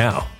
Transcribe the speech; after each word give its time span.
now. 0.00 0.39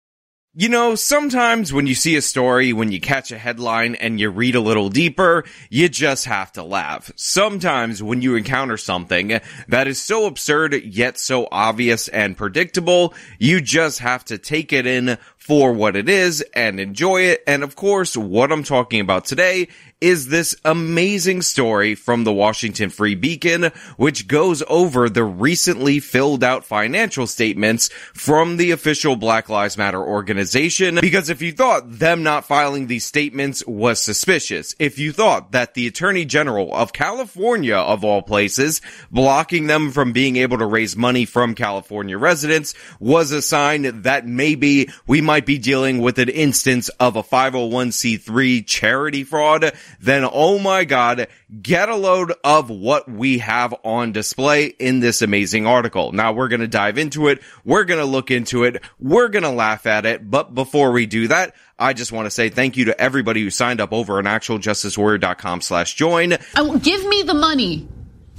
You 0.53 0.67
know, 0.67 0.95
sometimes 0.95 1.71
when 1.71 1.87
you 1.87 1.95
see 1.95 2.17
a 2.17 2.21
story, 2.21 2.73
when 2.73 2.91
you 2.91 2.99
catch 2.99 3.31
a 3.31 3.37
headline 3.37 3.95
and 3.95 4.19
you 4.19 4.29
read 4.29 4.53
a 4.55 4.59
little 4.59 4.89
deeper, 4.89 5.45
you 5.69 5.87
just 5.87 6.25
have 6.25 6.51
to 6.51 6.61
laugh. 6.61 7.09
Sometimes 7.15 8.03
when 8.03 8.21
you 8.21 8.35
encounter 8.35 8.75
something 8.75 9.39
that 9.69 9.87
is 9.87 10.01
so 10.01 10.25
absurd 10.25 10.73
yet 10.83 11.17
so 11.17 11.47
obvious 11.53 12.09
and 12.09 12.35
predictable, 12.35 13.13
you 13.39 13.61
just 13.61 13.99
have 13.99 14.25
to 14.25 14.37
take 14.37 14.73
it 14.73 14.85
in 14.85 15.17
for 15.37 15.71
what 15.71 15.95
it 15.95 16.09
is 16.09 16.43
and 16.53 16.81
enjoy 16.81 17.21
it. 17.21 17.43
And 17.47 17.63
of 17.63 17.77
course, 17.77 18.17
what 18.17 18.51
I'm 18.51 18.63
talking 18.63 18.99
about 18.99 19.23
today 19.23 19.69
is 20.01 20.29
this 20.29 20.55
amazing 20.65 21.43
story 21.43 21.93
from 21.93 22.23
the 22.23 22.33
Washington 22.33 22.89
Free 22.89 23.13
Beacon, 23.13 23.65
which 23.97 24.27
goes 24.27 24.63
over 24.67 25.07
the 25.07 25.23
recently 25.23 25.99
filled 25.99 26.43
out 26.43 26.65
financial 26.65 27.27
statements 27.27 27.89
from 28.13 28.57
the 28.57 28.71
official 28.71 29.15
Black 29.15 29.47
Lives 29.47 29.77
Matter 29.77 30.01
organization. 30.01 30.95
Because 30.99 31.29
if 31.29 31.43
you 31.43 31.51
thought 31.51 31.99
them 31.99 32.23
not 32.23 32.45
filing 32.45 32.87
these 32.87 33.05
statements 33.05 33.63
was 33.67 34.01
suspicious, 34.01 34.75
if 34.79 34.97
you 34.97 35.11
thought 35.11 35.51
that 35.51 35.75
the 35.75 35.85
Attorney 35.85 36.25
General 36.25 36.73
of 36.73 36.93
California, 36.93 37.75
of 37.75 38.03
all 38.03 38.23
places, 38.23 38.81
blocking 39.11 39.67
them 39.67 39.91
from 39.91 40.13
being 40.13 40.37
able 40.37 40.57
to 40.57 40.65
raise 40.65 40.97
money 40.97 41.25
from 41.25 41.53
California 41.53 42.17
residents 42.17 42.73
was 42.99 43.31
a 43.31 43.41
sign 43.41 44.01
that 44.01 44.25
maybe 44.25 44.89
we 45.05 45.21
might 45.21 45.45
be 45.45 45.59
dealing 45.59 45.99
with 45.99 46.17
an 46.17 46.29
instance 46.29 46.89
of 46.99 47.15
a 47.15 47.23
501c3 47.23 48.65
charity 48.65 49.23
fraud, 49.23 49.71
then 49.99 50.27
oh 50.31 50.59
my 50.59 50.83
god, 50.85 51.27
get 51.61 51.89
a 51.89 51.95
load 51.95 52.33
of 52.43 52.69
what 52.69 53.09
we 53.09 53.39
have 53.39 53.73
on 53.83 54.11
display 54.11 54.65
in 54.65 54.99
this 54.99 55.21
amazing 55.21 55.67
article. 55.67 56.11
Now 56.11 56.33
we're 56.33 56.47
gonna 56.47 56.67
dive 56.67 56.97
into 56.97 57.27
it, 57.27 57.41
we're 57.65 57.83
gonna 57.85 58.05
look 58.05 58.31
into 58.31 58.63
it, 58.63 58.83
we're 58.99 59.29
gonna 59.29 59.53
laugh 59.53 59.85
at 59.85 60.05
it, 60.05 60.29
but 60.29 60.55
before 60.55 60.91
we 60.91 61.05
do 61.05 61.27
that, 61.27 61.55
I 61.77 61.93
just 61.93 62.11
want 62.11 62.27
to 62.27 62.31
say 62.31 62.49
thank 62.49 62.77
you 62.77 62.85
to 62.85 63.01
everybody 63.01 63.41
who 63.41 63.49
signed 63.49 63.81
up 63.81 63.91
over 63.91 64.19
on 64.19 64.25
actualjusticewarrior.com 64.25 65.61
slash 65.61 65.95
join. 65.95 66.33
I, 66.55 66.77
give 66.77 67.05
me 67.05 67.23
the 67.23 67.33
money. 67.33 67.87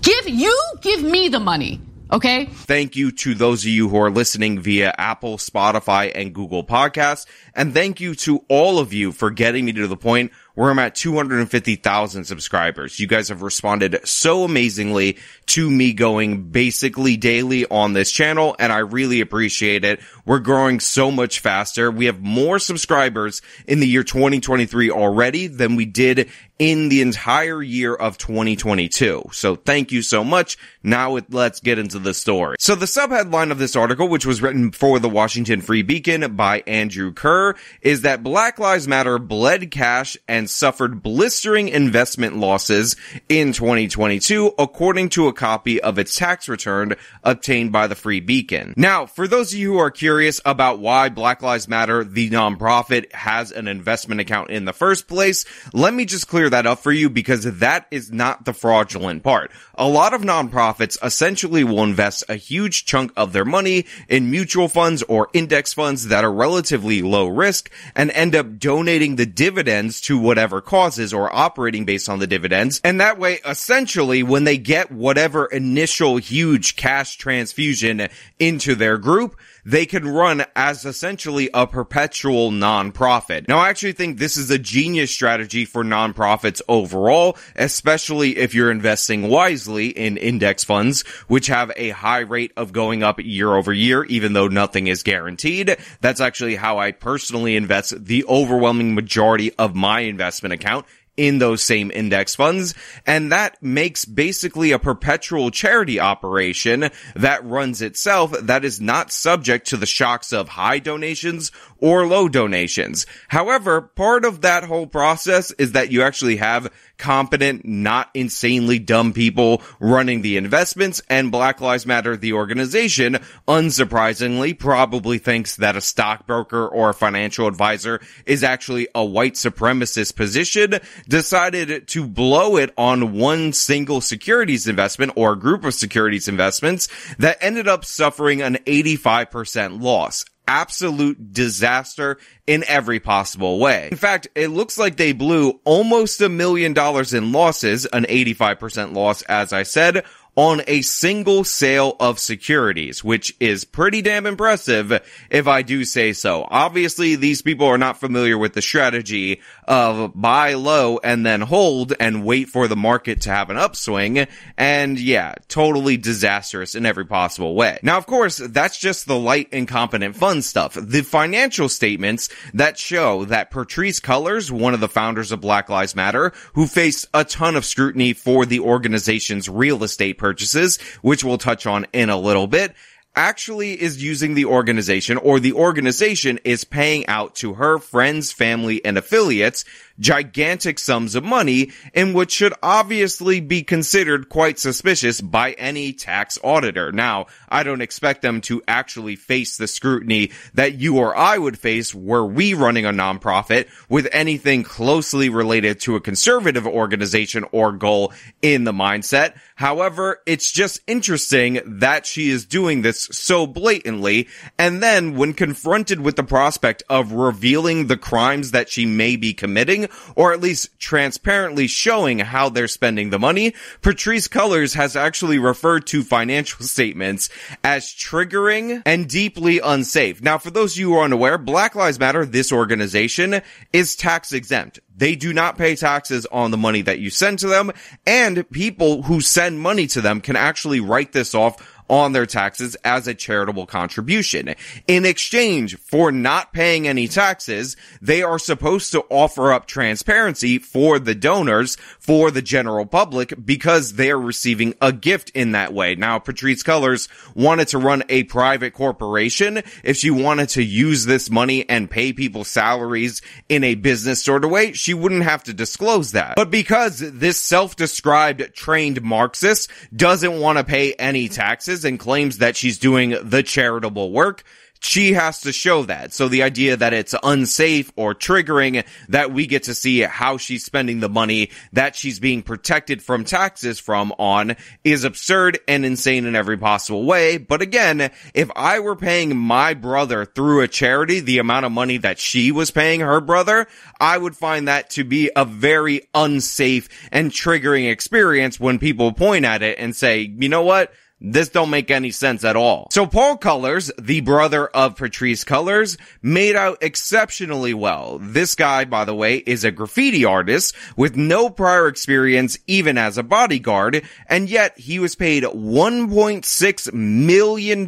Give, 0.01 0.29
you 0.29 0.57
give 0.81 1.03
me 1.03 1.29
the 1.29 1.41
money. 1.41 1.81
Okay. 2.13 2.45
Thank 2.45 2.95
you 2.95 3.11
to 3.11 3.35
those 3.35 3.63
of 3.65 3.71
you 3.71 3.89
who 3.89 3.97
are 3.97 4.11
listening 4.11 4.61
via 4.61 4.95
Apple, 4.99 5.39
Spotify, 5.39 6.13
and 6.15 6.35
Google 6.35 6.63
Podcasts. 6.63 7.25
And 7.55 7.73
thank 7.73 8.01
you 8.01 8.15
to 8.17 8.45
all 8.51 8.79
of 8.79 8.93
you 8.93 9.13
for 9.13 9.31
getting 9.31 9.65
me 9.65 9.73
to 9.73 9.87
the 9.87 9.97
point 9.97 10.31
where 10.55 10.71
I'm 10.71 10.79
at 10.79 10.95
250,000 10.95 12.25
subscribers. 12.25 13.01
You 13.01 13.07
guys 13.07 13.29
have 13.29 13.43
responded 13.43 14.01
so 14.05 14.45
amazingly 14.45 15.19
to 15.47 15.71
me 15.71 15.93
going 15.93 16.51
basically 16.51 17.17
daily 17.17 17.67
on 17.67 17.93
this 17.93 18.11
channel, 18.11 18.57
and 18.59 18.73
I 18.73 18.79
really 18.79 19.21
appreciate 19.21 19.85
it. 19.85 20.01
We're 20.25 20.39
growing 20.39 20.81
so 20.81 21.11
much 21.11 21.41
faster. 21.41 21.91
We 21.91 22.07
have 22.07 22.21
more 22.21 22.59
subscribers 22.59 23.43
in 23.67 23.81
the 23.81 23.89
year 23.89 24.05
2023 24.05 24.91
already 24.91 25.47
than 25.47 25.77
we 25.77 25.85
did 25.85 26.31
in 26.59 26.91
the 26.91 27.03
entire 27.03 27.61
year 27.61 27.93
of 27.93 28.19
2022. 28.19 29.25
So 29.33 29.57
thank 29.57 29.91
you 29.91 30.01
so 30.01 30.23
much. 30.23 30.57
Now 30.81 31.19
let's 31.29 31.59
get 31.59 31.81
into 31.81 31.99
the 31.99 32.15
story. 32.15 32.57
So 32.61 32.77
the 32.77 32.87
subheadline 32.87 33.51
of 33.51 33.59
this 33.59 33.75
article, 33.75 34.07
which 34.07 34.25
was 34.25 34.41
written 34.41 34.71
for 34.71 35.01
the 35.01 35.09
Washington 35.09 35.61
Free 35.61 35.83
Beacon 35.83 36.37
by 36.37 36.63
Andrew 36.69 37.13
Kerr, 37.13 37.57
is 37.81 38.03
that 38.03 38.23
Black 38.23 38.61
Lives 38.61 38.87
Matter 38.87 39.19
bled 39.19 39.73
cash 39.73 40.17
and 40.29 40.42
suffered 40.51 41.03
blistering 41.03 41.69
investment 41.69 42.37
losses 42.37 42.97
in 43.29 43.53
2022, 43.53 44.53
according 44.59 45.09
to 45.11 45.29
a 45.29 45.33
copy 45.33 45.81
of 45.81 45.99
its 45.99 46.17
tax 46.17 46.49
return 46.49 46.95
obtained 47.23 47.73
by 47.73 47.87
the 47.87 47.95
Free 47.95 48.21
Beacon. 48.21 48.75
Now, 48.77 49.07
for 49.07 49.29
those 49.29 49.53
of 49.53 49.59
you 49.59 49.73
who 49.73 49.79
are 49.79 49.91
curious 49.91 50.41
about 50.45 50.79
why 50.79 51.09
Black 51.09 51.43
Lives 51.43 51.69
Matter, 51.69 52.05
the 52.05 52.31
nonprofit, 52.31 53.13
has 53.13 53.53
an 53.53 53.69
investment 53.69 54.21
account 54.21 54.51
in 54.51 54.65
the 54.65 54.73
first 54.73 55.09
place, 55.09 55.45
let 55.73 55.95
me 55.95 56.05
just 56.05 56.29
clear 56.29 56.51
that 56.51 56.67
up 56.67 56.79
for 56.79 56.93
you 56.93 57.09
because 57.11 57.45
that 57.59 57.87
is 57.91 58.13
not 58.13 58.45
the 58.45 58.53
fraudulent 58.53 59.23
part. 59.23 59.51
A 59.75 59.89
lot 59.89 60.15
of 60.15 60.23
nonprofits 60.23 61.03
essentially 61.03 61.65
will 61.65 61.83
invest 61.83 62.25
a 62.29 62.37
huge 62.37 62.85
chunk 62.85 63.13
of 63.17 63.33
their 63.33 63.45
money 63.45 63.87
in 64.09 64.31
mutual 64.31 64.69
funds 64.69 65.03
or 65.05 65.29
index 65.33 65.73
funds 65.73 66.09
that 66.09 66.25
are 66.25 66.33
relatively 66.33 67.03
low 67.03 67.27
risk 67.27 67.71
and 67.95 68.11
end 68.11 68.35
up 68.35 68.59
donating 68.59 69.17
the 69.17 69.27
dividends 69.27 70.01
to 70.03 70.19
whatever 70.33 70.63
causes 70.63 71.13
or 71.13 71.31
operating 71.31 71.85
based 71.85 72.09
on 72.09 72.19
the 72.19 72.27
dividends. 72.27 72.81
And 72.83 73.03
that 73.03 73.19
way, 73.19 73.41
essentially, 73.45 74.23
when 74.23 74.45
they 74.45 74.57
get 74.57 74.91
whatever 74.91 75.45
initial 75.45 76.17
huge 76.17 76.75
cash 76.77 77.19
transfusion 77.19 78.09
into 78.39 78.75
their 78.75 78.97
group, 78.97 79.37
they 79.65 79.87
can 79.87 80.07
run 80.07 80.45
as 80.57 80.85
essentially 80.85 81.49
a 81.55 81.67
perpetual 81.67 82.51
nonprofit. 82.51 83.49
Now, 83.49 83.59
I 83.59 83.69
actually 83.69 83.93
think 83.93 84.19
this 84.19 84.37
is 84.37 84.51
a 84.51 84.59
genius 84.59 85.11
strategy 85.11 85.65
for 85.65 85.85
nonprofits 85.85 86.61
overall, 86.69 87.37
especially 87.57 88.39
if 88.39 88.55
you're 88.55 88.71
investing 88.71 89.29
wisely 89.29 89.89
in 89.89 90.17
index 90.17 90.65
funds, 90.65 91.03
which 91.29 91.47
have 91.47 91.71
a 91.77 91.91
high 91.91 92.21
rate 92.21 92.53
of 92.57 92.73
going 92.73 93.03
up 93.03 93.21
year 93.21 93.55
over 93.55 93.73
year, 93.73 94.05
even 94.05 94.33
though 94.33 94.49
nothing 94.49 94.87
is 94.87 95.03
guaranteed. 95.03 95.77
That's 96.01 96.21
actually 96.21 96.57
how 96.57 96.79
I 96.79 96.93
personally 96.93 97.57
invest 97.57 98.05
the 98.05 98.25
overwhelming 98.25 98.95
majority 98.95 99.53
of 99.55 99.75
my 99.75 100.01
investment 100.01 100.53
account 100.53 100.87
in 101.17 101.39
those 101.39 101.63
same 101.63 101.91
index 101.91 102.35
funds. 102.35 102.75
And 103.07 103.33
that 103.33 103.63
makes 103.63 104.05
basically 104.05 104.73
a 104.73 104.79
perpetual 104.79 105.51
charity 105.51 106.01
operation 106.01 106.91
that 107.15 107.45
runs 107.45 107.83
itself 107.83 108.33
that 108.33 108.65
is 108.65 108.81
not 108.81 109.13
subject 109.13 109.69
to 109.69 109.77
the 109.77 109.87
shocks 109.87 110.33
of 110.33 110.51
high 110.51 110.79
donations 110.79 111.53
or 111.83 112.07
low 112.07 112.29
donations. 112.29 113.05
However, 113.29 113.83
part 113.83 114.25
of 114.25 114.41
that 114.43 114.65
whole 114.65 114.87
process 114.87 115.51
is 115.53 115.73
that 115.73 115.91
you 115.91 116.03
actually 116.03 116.37
have 116.37 116.73
competent, 116.97 117.65
not 117.65 118.09
insanely 118.15 118.79
dumb 118.79 119.13
people 119.13 119.61
running 119.81 120.23
the 120.23 120.37
investments 120.37 121.03
and 121.11 121.33
Black 121.33 121.61
Lives 121.61 121.85
Matter, 121.85 122.17
the 122.17 122.33
organization, 122.33 123.19
unsurprisingly 123.49 124.57
probably 124.57 125.19
thinks 125.19 125.57
that 125.57 125.77
a 125.77 125.81
stockbroker 125.81 126.67
or 126.69 126.91
a 126.91 126.95
financial 126.95 127.49
advisor 127.49 128.01
is 128.25 128.45
actually 128.45 128.87
a 128.95 129.05
white 129.05 129.35
supremacist 129.35 130.15
position, 130.15 130.79
decided 131.09 131.89
to 131.89 132.07
blow 132.07 132.57
it 132.57 132.73
on 132.79 133.19
one 133.19 133.53
single 133.53 134.01
securities 134.01 134.69
investment 134.69 135.13
or 135.17 135.35
group 135.35 135.65
of 135.65 135.75
securities 135.75 136.29
investments 136.29 136.89
that 137.19 137.39
ended 137.41 137.67
up 137.67 137.85
suffering 137.85 138.41
an 138.41 138.55
85% 138.67 139.83
loss 139.83 140.25
absolute 140.47 141.33
disaster 141.33 142.19
in 142.47 142.65
every 142.67 143.01
possible 143.01 143.59
way. 143.59 143.89
In 143.91 143.97
fact, 143.97 144.29
it 144.35 144.49
looks 144.49 144.79
like 144.79 144.97
they 144.97 145.13
blew 145.13 145.61
almost 145.65 146.21
a 146.21 146.29
million 146.29 146.73
dollars 146.73 147.15
in 147.15 147.33
losses, 147.33 147.87
an 147.87 148.05
85% 148.05 148.95
loss, 148.95 149.23
as 149.23 149.53
I 149.53 149.63
said, 149.63 150.05
on 150.35 150.63
a 150.67 150.81
single 150.81 151.45
sale 151.45 151.95
of 152.01 152.19
securities, 152.19 153.05
which 153.05 153.37
is 153.39 153.65
pretty 153.65 154.01
damn 154.01 154.25
impressive 154.25 155.03
if 155.31 155.47
I 155.47 155.63
do 155.63 155.85
say 155.85 156.13
so. 156.15 156.47
Obviously, 156.51 157.17
these 157.17 157.43
people 157.43 157.67
are 157.67 157.79
not 157.79 158.01
familiar 158.01 158.39
with 158.39 158.55
the 158.55 158.63
strategy 158.63 159.43
of 159.69 160.13
buy 160.15 160.55
low 160.55 160.99
and 161.05 161.25
then 161.27 161.43
hold 161.43 161.93
and 162.01 162.25
wait 162.25 162.49
for 162.49 162.67
the 162.67 162.77
market 162.77 163.23
to 163.23 163.31
have 163.31 163.51
an 163.51 163.59
upswing. 163.59 164.27
And 164.57 164.99
yeah, 164.99 165.35
totally 165.49 165.99
disastrous 165.99 166.75
in 166.75 166.87
every 166.87 167.05
possible 167.05 167.55
way. 167.55 167.79
Now, 167.83 167.99
of 167.99 168.07
course, 168.07 168.39
that's 168.39 168.79
just 168.79 169.07
the 169.07 169.19
light 169.19 169.49
incompetent 169.53 170.17
fun 170.17 170.41
stuff. 170.41 170.79
The 170.81 171.03
financial 171.03 171.69
statements 171.69 172.31
that 172.55 172.79
show 172.79 173.27
that 173.27 173.51
Patrisse 173.51 174.01
Cullors, 174.01 174.51
one 174.51 174.73
of 174.73 174.81
the 174.81 174.89
founders 174.89 175.31
of 175.31 175.43
Black 175.43 175.69
Lives 175.69 175.95
Matter, 175.95 176.33
who 176.55 176.67
faced 176.67 177.07
a 177.13 177.25
ton 177.25 177.55
of 177.55 177.67
scrutiny 177.67 178.15
for 178.15 178.47
the 178.47 178.61
organization's 178.61 179.49
real 179.49 179.85
estate 179.85 180.19
purchases, 180.23 180.81
which 181.03 181.25
we'll 181.25 181.37
touch 181.37 181.67
on 181.67 181.85
in 181.93 182.09
a 182.09 182.17
little 182.17 182.47
bit, 182.47 182.75
actually 183.15 183.81
is 183.81 184.03
using 184.03 184.35
the 184.35 184.47
organization 184.47 185.19
or 185.19 185.41
the 185.41 185.53
organization 185.53 186.39
is 186.45 186.65
paying 186.65 187.07
out 187.09 187.35
to 187.35 187.55
her 187.55 187.79
friends, 187.79 188.33
family, 188.33 188.83
and 188.85 188.97
affiliates 188.97 189.65
gigantic 190.03 190.79
sums 190.79 191.15
of 191.15 191.25
money 191.25 191.71
in 191.95 192.13
what 192.13 192.31
should 192.31 192.53
obviously 192.63 193.41
be 193.41 193.63
considered 193.63 194.29
quite 194.29 194.59
suspicious 194.59 195.21
by 195.21 195.53
any 195.53 195.93
tax 195.93 196.39
auditor. 196.43 196.93
Now, 196.93 197.27
I 197.49 197.63
don't 197.63 197.81
expect 197.81 198.21
them 198.21 198.41
to 198.43 198.63
actually 198.67 199.17
face 199.17 199.57
the 199.57 199.69
scrutiny 199.69 200.33
that 200.55 200.75
you 200.75 200.99
or 200.99 201.17
I 201.17 201.39
would 201.39 201.59
face 201.59 201.95
were 201.95 202.27
we 202.27 202.53
running 202.53 202.85
a 202.85 202.91
nonprofit 202.91 203.69
with 203.89 204.09
anything 204.13 204.65
closely 204.65 205.29
related 205.29 205.81
to 205.81 205.97
a 205.97 206.01
conservative 206.01 206.67
organization 206.67 207.45
or 207.53 207.73
goal 207.73 208.13
in 208.43 208.65
the 208.65 208.73
mindset. 208.73 209.37
However, 209.55 210.21
it's 210.27 210.51
just 210.51 210.81
interesting 210.89 211.61
that 211.65 212.05
she 212.05 212.31
is 212.31 212.45
doing 212.45 212.83
this 212.83 213.09
so 213.13 213.47
blatantly. 213.47 214.29
And 214.59 214.83
then 214.83 215.15
when 215.15 215.35
confronted 215.35 216.01
with 216.01 216.17
the 216.17 216.25
prospect 216.25 216.83
of 216.91 217.13
revealing 217.13 217.87
the 217.87 217.97
crimes 217.97 218.51
that 218.51 218.69
she 218.69 218.87
may 218.87 219.15
be 219.15 219.33
committing, 219.33 219.89
or 220.17 220.33
at 220.33 220.41
least 220.41 220.79
transparently 220.79 221.67
showing 221.67 222.19
how 222.21 222.49
they're 222.49 222.69
spending 222.69 223.11
the 223.11 223.19
money, 223.19 223.55
Patrisse 223.81 224.29
Cullors 224.29 224.75
has 224.75 224.97
actually 224.97 225.39
referred 225.39 225.87
to 225.89 226.03
financial 226.03 226.65
statements 226.67 227.29
as 227.65 227.87
triggering 227.87 228.83
and 228.85 229.09
deeply 229.09 229.61
unsafe. 229.61 230.23
Now, 230.23 230.39
for 230.39 230.51
those 230.51 230.75
of 230.75 230.81
you 230.81 230.91
who 230.91 230.97
are 230.99 231.05
unaware, 231.05 231.39
Black 231.39 231.75
Lives 231.75 231.99
Matter, 231.99 232.25
this 232.25 232.53
organization, 232.53 233.43
is 233.73 233.97
tax 233.97 234.33
exempt. 234.33 234.81
They 234.95 235.17
do 235.17 235.33
not 235.33 235.57
pay 235.57 235.75
taxes 235.75 236.27
on 236.27 236.51
the 236.51 236.57
money 236.57 236.83
that 236.83 236.99
you 236.99 237.11
send 237.11 237.39
to 237.41 237.49
them, 237.49 237.73
and 238.07 238.49
people 238.51 239.03
who 239.03 239.21
send 239.21 239.61
money 239.61 239.87
to 239.89 240.01
them 240.01 240.21
can 240.21 240.37
actually 240.37 240.81
write 240.81 241.13
this 241.13 241.35
off 241.35 241.72
on 241.93 242.13
their 242.13 242.25
taxes 242.25 242.75
as 242.85 243.07
a 243.07 243.13
charitable 243.13 243.67
contribution. 243.67 244.55
In 244.89 245.05
exchange 245.05 245.79
for 245.79 246.11
not 246.11 246.55
paying 246.55 246.89
any 246.89 247.07
taxes, 247.07 247.77
they 248.01 248.23
are 248.23 248.39
supposed 248.39 248.93
to 248.93 249.05
offer 249.11 249.53
up 249.53 249.67
transparency 249.67 250.59
for 250.59 250.99
the 250.99 251.15
donors, 251.15 251.77
for 252.01 252.31
the 252.31 252.41
general 252.41 252.87
public, 252.87 253.35
because 253.45 253.93
they 253.93 254.11
are 254.11 254.19
receiving 254.19 254.75
a 254.81 254.91
gift 254.91 255.29
in 255.35 255.53
that 255.53 255.75
way. 255.75 255.95
Now, 255.95 256.19
Patrisse 256.19 256.65
Cullors 256.65 257.09
wanted 257.37 257.69
to 257.69 257.79
run 257.79 258.05
a 258.09 258.23
private 258.23 258.73
corporation. 258.73 259.63
If 259.85 259.99
she 259.99 260.11
wanted 260.11 260.49
to 260.51 260.63
use 260.63 261.05
this 261.05 261.29
money 261.29 261.69
and 261.69 261.91
pay 261.91 262.15
people 262.15 262.45
salaries 262.45 263.21
in 263.51 263.65
a 263.65 263.75
business 263.75 264.23
sort 264.23 264.47
of 264.47 264.51
way, 264.51 264.73
she 264.73 264.95
wouldn't 264.95 265.25
have 265.25 265.45
to 265.45 265.53
disclose 265.53 266.13
that. 266.13 266.37
But 266.37 266.51
because 266.51 267.01
this 267.01 267.39
self-described 267.39 268.55
trained 268.55 269.03
Marxist 269.03 269.71
doesn't 269.95 270.41
want 270.41 270.57
to 270.57 270.65
pay 270.65 270.95
any 270.95 271.29
taxes, 271.29 271.82
and 271.85 271.99
claims 271.99 272.39
that 272.39 272.57
she's 272.57 272.79
doing 272.79 273.17
the 273.23 273.43
charitable 273.43 274.13
work, 274.13 274.45
she 274.83 275.13
has 275.13 275.43
to 275.43 275.53
show 275.53 275.85
that. 275.85 276.13
So 276.13 276.29
the 276.29 276.43
idea 276.43 276.77
that 276.77 276.93
it's 276.93 277.15
unsafe 277.23 277.93
or 277.95 278.15
triggering 278.15 278.85
that 279.09 279.33
we 279.33 279.47
get 279.47 279.65
to 279.65 279.75
see 279.75 280.01
how 280.01 280.39
she's 280.39 280.65
spending 280.65 280.99
the 280.99 281.09
money 281.09 281.51
that 281.73 281.95
she's 281.95 282.19
being 282.19 282.43
protected 282.43 283.01
from 283.01 283.25
taxes 283.25 283.79
from 283.79 284.13
on 284.19 284.57
is 284.83 285.05
absurd 285.05 285.61
and 285.69 285.87
insane 285.87 286.27
in 286.27 286.35
every 286.35 286.59
possible 286.59 287.05
way. 287.05 287.39
But 287.39 287.63
again, 287.63 288.11
if 288.35 288.51
I 288.57 288.81
were 288.81 288.97
paying 288.97 289.37
my 289.37 289.75
brother 289.75 290.25
through 290.25 290.63
a 290.63 290.69
charity 290.69 291.21
the 291.21 291.39
amount 291.39 291.65
of 291.65 291.73
money 291.73 291.99
that 291.99 292.19
she 292.19 292.51
was 292.51 292.73
paying 292.73 293.01
her 293.01 293.21
brother, 293.21 293.69
I 294.01 294.19
would 294.19 294.37
find 294.37 294.67
that 294.67 294.91
to 294.91 295.05
be 295.05 295.31
a 295.37 295.45
very 295.45 296.09
unsafe 296.13 296.89
and 297.13 297.31
triggering 297.31 297.89
experience 297.89 298.59
when 298.59 298.81
people 298.81 299.13
point 299.13 299.45
at 299.45 299.63
it 299.63 299.79
and 299.79 299.95
say, 299.95 300.23
you 300.37 300.49
know 300.49 300.63
what? 300.63 300.93
This 301.25 301.51
don't 301.51 301.71
make 301.71 301.93
any 301.93 302.11
sense 302.11 302.43
at 302.43 302.57
all. 302.57 302.89
So 302.91 303.07
Paul 303.07 303.39
Cullors, 303.39 303.93
the 303.97 304.23
brother 304.23 304.67
of 304.67 304.97
Patrisse 304.97 305.45
Cullors, 305.45 305.97
made 306.21 306.57
out 306.57 306.79
exceptionally 306.83 307.75
well. 307.75 308.19
This 308.21 308.57
guy, 308.57 308.85
by 308.87 309.05
the 309.05 309.15
way, 309.15 309.37
is 309.37 309.63
a 309.63 309.71
graffiti 309.71 310.25
artist 310.25 310.75
with 310.97 311.17
no 311.17 311.49
prior 311.49 311.87
experience 311.87 312.59
even 312.67 312.99
as 312.99 313.19
a 313.19 313.23
bodyguard, 313.23 314.03
and 314.27 314.51
yet 314.51 314.77
he 314.77 314.99
was 314.99 315.15
paid 315.15 315.45
$1.6 315.45 316.93
million 316.93 317.87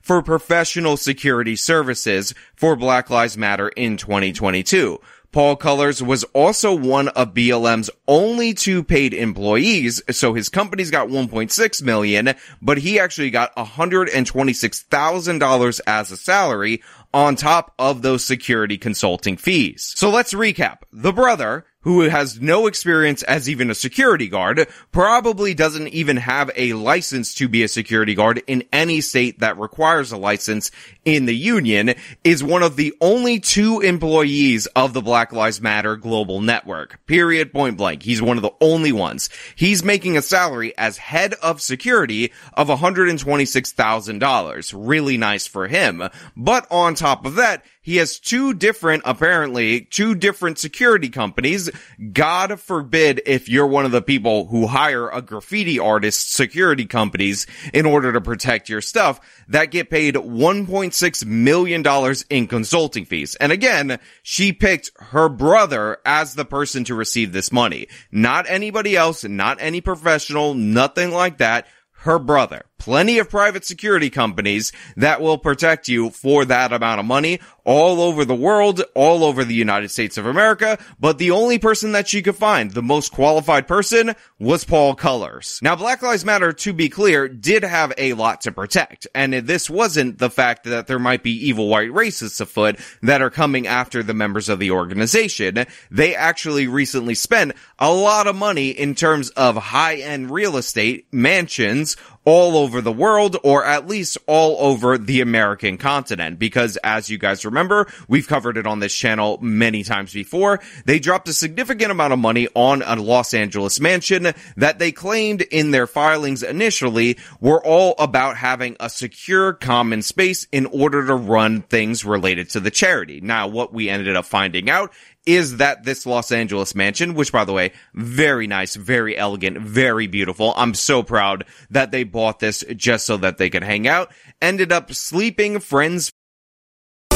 for 0.00 0.22
professional 0.22 0.96
security 0.96 1.54
services 1.54 2.32
for 2.56 2.76
Black 2.76 3.10
Lives 3.10 3.36
Matter 3.36 3.68
in 3.68 3.98
2022. 3.98 4.98
Paul 5.30 5.58
Cullors 5.58 6.00
was 6.00 6.24
also 6.32 6.74
one 6.74 7.08
of 7.08 7.34
BLM's 7.34 7.90
only 8.06 8.54
two 8.54 8.82
paid 8.82 9.12
employees, 9.12 10.00
so 10.10 10.32
his 10.32 10.48
company's 10.48 10.90
got 10.90 11.08
1.6 11.08 11.82
million, 11.82 12.34
but 12.62 12.78
he 12.78 12.98
actually 12.98 13.28
got 13.30 13.54
$126,000 13.56 15.80
as 15.86 16.10
a 16.10 16.16
salary 16.16 16.82
on 17.12 17.36
top 17.36 17.74
of 17.78 18.00
those 18.02 18.24
security 18.24 18.78
consulting 18.78 19.36
fees. 19.36 19.92
So 19.96 20.08
let's 20.08 20.32
recap. 20.32 20.78
The 20.92 21.12
brother, 21.12 21.66
who 21.88 22.02
has 22.02 22.38
no 22.38 22.66
experience 22.66 23.22
as 23.22 23.48
even 23.48 23.70
a 23.70 23.74
security 23.74 24.28
guard, 24.28 24.68
probably 24.92 25.54
doesn't 25.54 25.88
even 25.88 26.18
have 26.18 26.50
a 26.54 26.74
license 26.74 27.32
to 27.32 27.48
be 27.48 27.62
a 27.62 27.68
security 27.68 28.14
guard 28.14 28.42
in 28.46 28.62
any 28.70 29.00
state 29.00 29.38
that 29.38 29.58
requires 29.58 30.12
a 30.12 30.18
license 30.18 30.70
in 31.06 31.24
the 31.24 31.34
union, 31.34 31.94
is 32.22 32.44
one 32.44 32.62
of 32.62 32.76
the 32.76 32.92
only 33.00 33.40
two 33.40 33.80
employees 33.80 34.66
of 34.76 34.92
the 34.92 35.00
Black 35.00 35.32
Lives 35.32 35.62
Matter 35.62 35.96
global 35.96 36.42
network. 36.42 37.00
Period, 37.06 37.54
point 37.54 37.78
blank. 37.78 38.02
He's 38.02 38.20
one 38.20 38.36
of 38.36 38.42
the 38.42 38.52
only 38.60 38.92
ones. 38.92 39.30
He's 39.56 39.82
making 39.82 40.18
a 40.18 40.22
salary 40.22 40.76
as 40.76 40.98
head 40.98 41.32
of 41.42 41.62
security 41.62 42.34
of 42.52 42.68
$126,000. 42.68 44.74
Really 44.76 45.16
nice 45.16 45.46
for 45.46 45.68
him. 45.68 46.02
But 46.36 46.66
on 46.70 46.94
top 46.94 47.24
of 47.24 47.36
that, 47.36 47.64
he 47.88 47.96
has 47.96 48.20
two 48.20 48.52
different, 48.52 49.02
apparently, 49.06 49.80
two 49.80 50.14
different 50.14 50.58
security 50.58 51.08
companies. 51.08 51.70
God 52.12 52.60
forbid 52.60 53.22
if 53.24 53.48
you're 53.48 53.66
one 53.66 53.86
of 53.86 53.92
the 53.92 54.02
people 54.02 54.44
who 54.44 54.66
hire 54.66 55.08
a 55.08 55.22
graffiti 55.22 55.78
artist 55.78 56.34
security 56.34 56.84
companies 56.84 57.46
in 57.72 57.86
order 57.86 58.12
to 58.12 58.20
protect 58.20 58.68
your 58.68 58.82
stuff 58.82 59.22
that 59.48 59.70
get 59.70 59.88
paid 59.88 60.16
$1.6 60.16 61.24
million 61.24 62.14
in 62.28 62.46
consulting 62.46 63.06
fees. 63.06 63.36
And 63.36 63.52
again, 63.52 63.98
she 64.22 64.52
picked 64.52 64.90
her 64.98 65.30
brother 65.30 65.96
as 66.04 66.34
the 66.34 66.44
person 66.44 66.84
to 66.84 66.94
receive 66.94 67.32
this 67.32 67.50
money. 67.50 67.88
Not 68.12 68.44
anybody 68.50 68.96
else, 68.96 69.24
not 69.24 69.62
any 69.62 69.80
professional, 69.80 70.52
nothing 70.52 71.10
like 71.10 71.38
that 71.38 71.66
her 72.00 72.18
brother. 72.18 72.67
Plenty 72.78 73.18
of 73.18 73.28
private 73.28 73.64
security 73.64 74.10
companies 74.10 74.72
that 74.96 75.20
will 75.20 75.38
protect 75.38 75.88
you 75.88 76.10
for 76.10 76.44
that 76.44 76.72
amount 76.72 77.00
of 77.00 77.06
money 77.06 77.40
all 77.68 78.00
over 78.00 78.24
the 78.24 78.34
world, 78.34 78.82
all 78.94 79.22
over 79.22 79.44
the 79.44 79.54
United 79.54 79.90
States 79.90 80.16
of 80.16 80.24
America, 80.24 80.78
but 80.98 81.18
the 81.18 81.32
only 81.32 81.58
person 81.58 81.92
that 81.92 82.08
she 82.08 82.22
could 82.22 82.34
find, 82.34 82.70
the 82.70 82.82
most 82.82 83.12
qualified 83.12 83.68
person, 83.68 84.14
was 84.38 84.64
Paul 84.64 84.96
Cullors. 84.96 85.60
Now, 85.60 85.76
Black 85.76 86.00
Lives 86.00 86.24
Matter, 86.24 86.54
to 86.54 86.72
be 86.72 86.88
clear, 86.88 87.28
did 87.28 87.62
have 87.64 87.92
a 87.98 88.14
lot 88.14 88.40
to 88.42 88.52
protect, 88.52 89.06
and 89.14 89.34
this 89.34 89.68
wasn't 89.68 90.16
the 90.16 90.30
fact 90.30 90.64
that 90.64 90.86
there 90.86 90.98
might 90.98 91.22
be 91.22 91.48
evil 91.48 91.68
white 91.68 91.90
racists 91.90 92.40
afoot 92.40 92.78
that 93.02 93.20
are 93.20 93.28
coming 93.28 93.66
after 93.66 94.02
the 94.02 94.14
members 94.14 94.48
of 94.48 94.60
the 94.60 94.70
organization. 94.70 95.66
They 95.90 96.14
actually 96.14 96.68
recently 96.68 97.14
spent 97.14 97.52
a 97.78 97.92
lot 97.92 98.26
of 98.26 98.34
money 98.34 98.70
in 98.70 98.94
terms 98.94 99.28
of 99.30 99.56
high-end 99.56 100.30
real 100.30 100.56
estate, 100.56 101.06
mansions, 101.12 101.98
all 102.28 102.58
over 102.58 102.82
the 102.82 102.92
world, 102.92 103.38
or 103.42 103.64
at 103.64 103.86
least 103.86 104.18
all 104.26 104.56
over 104.60 104.98
the 104.98 105.22
American 105.22 105.78
continent. 105.78 106.38
Because 106.38 106.76
as 106.84 107.08
you 107.08 107.16
guys 107.16 107.42
remember, 107.46 107.86
we've 108.06 108.28
covered 108.28 108.58
it 108.58 108.66
on 108.66 108.80
this 108.80 108.94
channel 108.94 109.38
many 109.40 109.82
times 109.82 110.12
before. 110.12 110.60
They 110.84 110.98
dropped 110.98 111.28
a 111.28 111.32
significant 111.32 111.90
amount 111.90 112.12
of 112.12 112.18
money 112.18 112.46
on 112.54 112.82
a 112.82 112.96
Los 112.96 113.32
Angeles 113.32 113.80
mansion 113.80 114.34
that 114.58 114.78
they 114.78 114.92
claimed 114.92 115.40
in 115.40 115.70
their 115.70 115.86
filings 115.86 116.42
initially 116.42 117.16
were 117.40 117.64
all 117.64 117.94
about 117.98 118.36
having 118.36 118.76
a 118.78 118.90
secure 118.90 119.54
common 119.54 120.02
space 120.02 120.46
in 120.52 120.66
order 120.66 121.06
to 121.06 121.14
run 121.14 121.62
things 121.62 122.04
related 122.04 122.50
to 122.50 122.60
the 122.60 122.70
charity. 122.70 123.22
Now, 123.22 123.48
what 123.48 123.72
we 123.72 123.88
ended 123.88 124.16
up 124.16 124.26
finding 124.26 124.68
out 124.68 124.92
is 125.28 125.58
that 125.58 125.84
this 125.84 126.06
Los 126.06 126.32
Angeles 126.32 126.74
mansion, 126.74 127.12
which 127.12 127.32
by 127.32 127.44
the 127.44 127.52
way, 127.52 127.72
very 127.92 128.46
nice, 128.46 128.76
very 128.76 129.14
elegant, 129.14 129.58
very 129.58 130.06
beautiful. 130.06 130.54
I'm 130.56 130.72
so 130.72 131.02
proud 131.02 131.44
that 131.68 131.90
they 131.90 132.02
bought 132.04 132.40
this 132.40 132.64
just 132.74 133.04
so 133.04 133.18
that 133.18 133.36
they 133.36 133.50
could 133.50 133.62
hang 133.62 133.86
out, 133.86 134.10
ended 134.40 134.72
up 134.72 134.90
sleeping 134.94 135.60
friends 135.60 136.12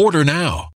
Order 0.00 0.24
now. 0.24 0.69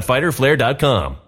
www.fighterflare.com. 0.00 1.27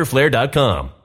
fighterflare.com. 0.05 1.00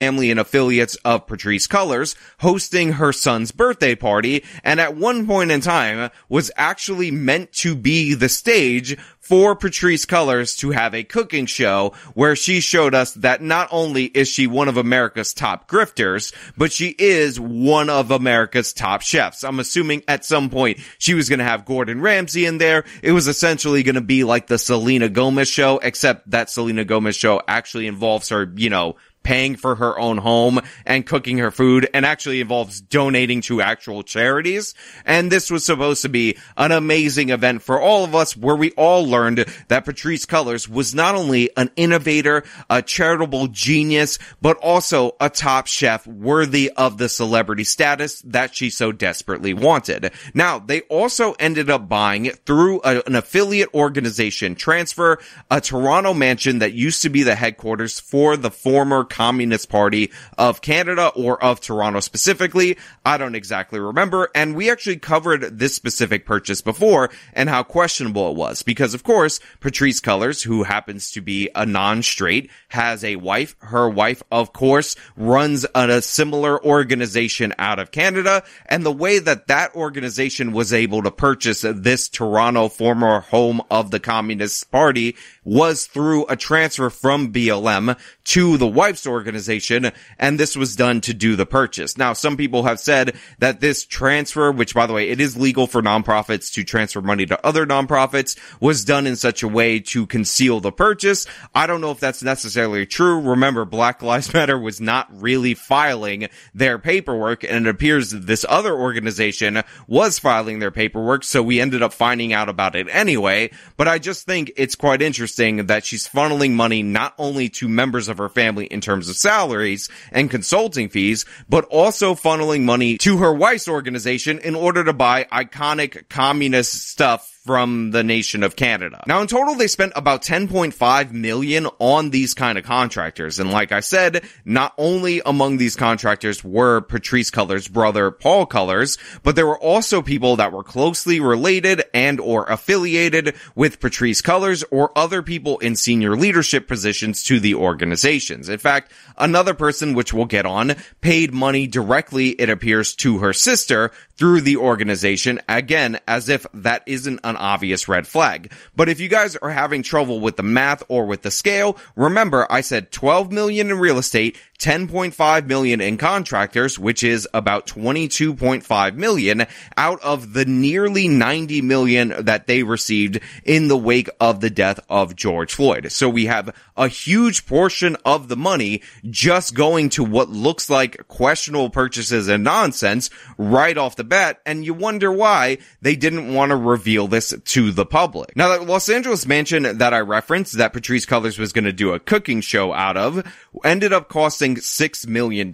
family 0.00 0.30
and 0.30 0.40
affiliates 0.40 0.96
of 1.04 1.26
Patrisse 1.26 1.66
Cullors 1.66 2.14
hosting 2.40 2.92
her 2.92 3.12
son's 3.12 3.52
birthday 3.52 3.94
party 3.94 4.44
and 4.62 4.80
at 4.80 4.96
one 4.96 5.26
point 5.26 5.50
in 5.50 5.60
time 5.60 6.10
was 6.28 6.50
actually 6.56 7.10
meant 7.10 7.52
to 7.52 7.74
be 7.74 8.14
the 8.14 8.28
stage 8.28 8.96
for 9.28 9.54
Patrisse 9.54 10.06
Cullors 10.06 10.56
to 10.56 10.70
have 10.70 10.94
a 10.94 11.04
cooking 11.04 11.44
show 11.44 11.92
where 12.14 12.34
she 12.34 12.60
showed 12.60 12.94
us 12.94 13.12
that 13.12 13.42
not 13.42 13.68
only 13.70 14.06
is 14.06 14.26
she 14.26 14.46
one 14.46 14.68
of 14.68 14.78
America's 14.78 15.34
top 15.34 15.68
grifters, 15.70 16.32
but 16.56 16.72
she 16.72 16.94
is 16.98 17.38
one 17.38 17.90
of 17.90 18.10
America's 18.10 18.72
top 18.72 19.02
chefs. 19.02 19.44
I'm 19.44 19.60
assuming 19.60 20.02
at 20.08 20.24
some 20.24 20.48
point 20.48 20.78
she 20.96 21.12
was 21.12 21.28
going 21.28 21.40
to 21.40 21.44
have 21.44 21.66
Gordon 21.66 22.00
Ramsay 22.00 22.46
in 22.46 22.56
there. 22.56 22.84
It 23.02 23.12
was 23.12 23.28
essentially 23.28 23.82
going 23.82 23.96
to 23.96 24.00
be 24.00 24.24
like 24.24 24.46
the 24.46 24.56
Selena 24.56 25.10
Gomez 25.10 25.48
show, 25.48 25.78
except 25.82 26.30
that 26.30 26.48
Selena 26.48 26.86
Gomez 26.86 27.14
show 27.14 27.42
actually 27.46 27.86
involves 27.86 28.30
her, 28.30 28.50
you 28.56 28.70
know, 28.70 28.96
paying 29.22 29.56
for 29.56 29.74
her 29.76 29.98
own 29.98 30.18
home 30.18 30.60
and 30.86 31.06
cooking 31.06 31.38
her 31.38 31.50
food 31.50 31.88
and 31.92 32.06
actually 32.06 32.40
involves 32.40 32.80
donating 32.80 33.40
to 33.42 33.60
actual 33.60 34.02
charities. 34.02 34.74
And 35.04 35.30
this 35.30 35.50
was 35.50 35.64
supposed 35.64 36.02
to 36.02 36.08
be 36.08 36.38
an 36.56 36.72
amazing 36.72 37.30
event 37.30 37.62
for 37.62 37.80
all 37.80 38.04
of 38.04 38.14
us 38.14 38.36
where 38.36 38.56
we 38.56 38.70
all 38.72 39.06
learned 39.06 39.44
that 39.68 39.84
Patrisse 39.84 40.26
Cullors 40.26 40.68
was 40.68 40.94
not 40.94 41.14
only 41.14 41.50
an 41.56 41.70
innovator, 41.76 42.44
a 42.70 42.82
charitable 42.82 43.48
genius, 43.48 44.18
but 44.40 44.56
also 44.58 45.16
a 45.20 45.30
top 45.30 45.66
chef 45.66 46.06
worthy 46.06 46.70
of 46.76 46.98
the 46.98 47.08
celebrity 47.08 47.64
status 47.64 48.22
that 48.22 48.54
she 48.54 48.70
so 48.70 48.92
desperately 48.92 49.54
wanted. 49.54 50.12
Now, 50.34 50.58
they 50.58 50.82
also 50.82 51.32
ended 51.38 51.70
up 51.70 51.88
buying 51.88 52.26
it 52.26 52.44
through 52.46 52.80
a, 52.84 53.02
an 53.06 53.14
affiliate 53.14 53.72
organization 53.74 54.54
transfer 54.54 55.18
a 55.50 55.60
Toronto 55.60 56.14
mansion 56.14 56.58
that 56.60 56.72
used 56.72 57.02
to 57.02 57.08
be 57.08 57.22
the 57.22 57.34
headquarters 57.34 58.00
for 58.00 58.36
the 58.36 58.50
former 58.50 59.04
Communist 59.18 59.68
Party 59.68 60.12
of 60.38 60.62
Canada 60.62 61.08
or 61.08 61.42
of 61.42 61.60
Toronto 61.60 61.98
specifically. 61.98 62.78
I 63.04 63.16
don't 63.18 63.34
exactly 63.34 63.80
remember. 63.80 64.28
And 64.32 64.54
we 64.54 64.70
actually 64.70 64.98
covered 64.98 65.58
this 65.58 65.74
specific 65.74 66.24
purchase 66.24 66.60
before 66.60 67.10
and 67.32 67.48
how 67.48 67.64
questionable 67.64 68.30
it 68.30 68.36
was 68.36 68.62
because 68.62 68.94
of 68.94 69.02
course, 69.02 69.40
Patrisse 69.60 70.00
Cullors, 70.00 70.44
who 70.44 70.62
happens 70.62 71.10
to 71.10 71.20
be 71.20 71.50
a 71.56 71.66
non-straight, 71.66 72.48
has 72.68 73.02
a 73.02 73.16
wife. 73.16 73.56
Her 73.58 73.90
wife, 73.90 74.22
of 74.30 74.52
course, 74.52 74.94
runs 75.16 75.66
a 75.74 76.00
similar 76.00 76.64
organization 76.64 77.52
out 77.58 77.80
of 77.80 77.90
Canada. 77.90 78.44
And 78.66 78.86
the 78.86 78.92
way 78.92 79.18
that 79.18 79.48
that 79.48 79.74
organization 79.74 80.52
was 80.52 80.72
able 80.72 81.02
to 81.02 81.10
purchase 81.10 81.62
this 81.62 82.08
Toronto 82.08 82.68
former 82.68 83.18
home 83.18 83.62
of 83.68 83.90
the 83.90 83.98
Communist 83.98 84.70
Party 84.70 85.16
was 85.48 85.86
through 85.86 86.26
a 86.26 86.36
transfer 86.36 86.90
from 86.90 87.32
BLM 87.32 87.98
to 88.24 88.58
the 88.58 88.66
wife's 88.66 89.06
organization, 89.06 89.90
and 90.18 90.38
this 90.38 90.54
was 90.54 90.76
done 90.76 91.00
to 91.00 91.14
do 91.14 91.36
the 91.36 91.46
purchase. 91.46 91.96
Now, 91.96 92.12
some 92.12 92.36
people 92.36 92.64
have 92.64 92.78
said 92.78 93.16
that 93.38 93.60
this 93.60 93.86
transfer, 93.86 94.52
which 94.52 94.74
by 94.74 94.86
the 94.86 94.92
way, 94.92 95.08
it 95.08 95.22
is 95.22 95.38
legal 95.38 95.66
for 95.66 95.80
nonprofits 95.80 96.52
to 96.52 96.64
transfer 96.64 97.00
money 97.00 97.24
to 97.24 97.46
other 97.46 97.66
nonprofits, 97.66 98.38
was 98.60 98.84
done 98.84 99.06
in 99.06 99.16
such 99.16 99.42
a 99.42 99.48
way 99.48 99.80
to 99.80 100.06
conceal 100.06 100.60
the 100.60 100.70
purchase. 100.70 101.26
I 101.54 101.66
don't 101.66 101.80
know 101.80 101.92
if 101.92 102.00
that's 102.00 102.22
necessarily 102.22 102.84
true. 102.84 103.18
Remember, 103.18 103.64
Black 103.64 104.02
Lives 104.02 104.34
Matter 104.34 104.58
was 104.58 104.82
not 104.82 105.08
really 105.10 105.54
filing 105.54 106.28
their 106.52 106.78
paperwork, 106.78 107.42
and 107.42 107.66
it 107.66 107.70
appears 107.70 108.10
this 108.10 108.44
other 108.50 108.74
organization 108.74 109.62
was 109.86 110.18
filing 110.18 110.58
their 110.58 110.70
paperwork, 110.70 111.24
so 111.24 111.42
we 111.42 111.58
ended 111.58 111.82
up 111.82 111.94
finding 111.94 112.34
out 112.34 112.50
about 112.50 112.76
it 112.76 112.86
anyway. 112.90 113.50
But 113.78 113.88
I 113.88 113.98
just 113.98 114.26
think 114.26 114.52
it's 114.54 114.74
quite 114.74 115.00
interesting 115.00 115.37
that 115.38 115.84
she's 115.84 116.08
funneling 116.08 116.52
money 116.52 116.82
not 116.82 117.14
only 117.16 117.48
to 117.48 117.68
members 117.68 118.08
of 118.08 118.18
her 118.18 118.28
family 118.28 118.66
in 118.66 118.80
terms 118.80 119.08
of 119.08 119.16
salaries 119.16 119.88
and 120.12 120.30
consulting 120.30 120.88
fees, 120.88 121.24
but 121.48 121.64
also 121.66 122.14
funneling 122.14 122.62
money 122.62 122.98
to 122.98 123.18
her 123.18 123.32
wife's 123.32 123.68
organization 123.68 124.38
in 124.40 124.54
order 124.54 124.84
to 124.84 124.92
buy 124.92 125.24
iconic 125.32 126.08
communist 126.08 126.88
stuff 126.88 127.37
from 127.48 127.92
the 127.92 128.04
nation 128.04 128.42
of 128.42 128.56
Canada. 128.56 129.02
Now 129.06 129.22
in 129.22 129.26
total, 129.26 129.54
they 129.54 129.68
spent 129.68 129.94
about 129.96 130.20
10.5 130.20 131.12
million 131.12 131.66
on 131.78 132.10
these 132.10 132.34
kind 132.34 132.58
of 132.58 132.64
contractors. 132.64 133.38
And 133.38 133.50
like 133.50 133.72
I 133.72 133.80
said, 133.80 134.22
not 134.44 134.74
only 134.76 135.22
among 135.24 135.56
these 135.56 135.74
contractors 135.74 136.44
were 136.44 136.82
Patrisse 136.82 137.30
Cullors' 137.30 137.72
brother, 137.72 138.10
Paul 138.10 138.46
Cullors, 138.46 138.98
but 139.22 139.34
there 139.34 139.46
were 139.46 139.58
also 139.58 140.02
people 140.02 140.36
that 140.36 140.52
were 140.52 140.62
closely 140.62 141.20
related 141.20 141.84
and 141.94 142.20
or 142.20 142.44
affiliated 142.44 143.34
with 143.54 143.80
Patrisse 143.80 144.20
Cullors 144.20 144.62
or 144.70 144.92
other 144.94 145.22
people 145.22 145.56
in 145.60 145.74
senior 145.74 146.16
leadership 146.16 146.68
positions 146.68 147.24
to 147.24 147.40
the 147.40 147.54
organizations. 147.54 148.50
In 148.50 148.58
fact, 148.58 148.92
another 149.16 149.54
person, 149.54 149.94
which 149.94 150.12
we'll 150.12 150.26
get 150.26 150.44
on, 150.44 150.74
paid 151.00 151.32
money 151.32 151.66
directly, 151.66 152.28
it 152.32 152.50
appears, 152.50 152.94
to 152.96 153.20
her 153.20 153.32
sister 153.32 153.90
through 154.18 154.42
the 154.42 154.58
organization. 154.58 155.40
Again, 155.48 155.98
as 156.06 156.28
if 156.28 156.44
that 156.52 156.82
isn't 156.84 157.20
an 157.24 157.37
obvious 157.38 157.88
red 157.88 158.06
flag. 158.06 158.52
But 158.76 158.88
if 158.88 159.00
you 159.00 159.08
guys 159.08 159.36
are 159.36 159.50
having 159.50 159.82
trouble 159.82 160.20
with 160.20 160.36
the 160.36 160.42
math 160.42 160.82
or 160.88 161.06
with 161.06 161.22
the 161.22 161.30
scale, 161.30 161.78
remember 161.96 162.46
I 162.50 162.60
said 162.60 162.90
12 162.92 163.32
million 163.32 163.70
in 163.70 163.78
real 163.78 163.98
estate, 163.98 164.36
10.5 164.58 165.46
million 165.46 165.80
in 165.80 165.96
contractors, 165.96 166.78
which 166.78 167.04
is 167.04 167.28
about 167.32 167.66
22.5 167.66 168.94
million 168.96 169.46
out 169.76 170.02
of 170.02 170.32
the 170.32 170.44
nearly 170.44 171.06
90 171.06 171.62
million 171.62 172.12
that 172.18 172.48
they 172.48 172.64
received 172.64 173.20
in 173.44 173.68
the 173.68 173.76
wake 173.76 174.10
of 174.18 174.40
the 174.40 174.50
death 174.50 174.80
of 174.88 175.14
George 175.14 175.54
Floyd. 175.54 175.92
So 175.92 176.08
we 176.08 176.26
have 176.26 176.54
a 176.76 176.88
huge 176.88 177.46
portion 177.46 177.96
of 178.04 178.26
the 178.26 178.36
money 178.36 178.82
just 179.08 179.54
going 179.54 179.90
to 179.90 180.02
what 180.02 180.28
looks 180.28 180.68
like 180.68 181.06
questionable 181.06 181.70
purchases 181.70 182.26
and 182.26 182.42
nonsense 182.42 183.10
right 183.36 183.78
off 183.78 183.94
the 183.94 184.02
bat. 184.02 184.40
And 184.44 184.64
you 184.64 184.74
wonder 184.74 185.12
why 185.12 185.58
they 185.82 185.94
didn't 185.94 186.34
want 186.34 186.50
to 186.50 186.56
reveal 186.56 187.06
this 187.06 187.32
to 187.32 187.70
the 187.70 187.86
public. 187.86 188.36
Now 188.36 188.48
that 188.48 188.66
Los 188.66 188.88
Angeles 188.88 189.24
mansion 189.24 189.78
that 189.78 189.94
I 189.94 190.00
referenced 190.00 190.58
that 190.58 190.72
Patrisse 190.72 191.06
Cullors 191.06 191.38
was 191.38 191.52
going 191.52 191.64
to 191.64 191.72
do 191.72 191.92
a 191.92 192.00
cooking 192.00 192.40
show 192.40 192.72
out 192.72 192.96
of 192.96 193.24
ended 193.64 193.92
up 193.92 194.08
costing 194.08 194.47
$6 194.56 195.06
million. 195.06 195.50